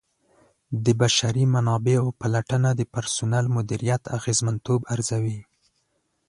[0.85, 5.39] د بشري منابعو پلټنه د پرسونل مدیریت اغیزمنتوب ارزوي.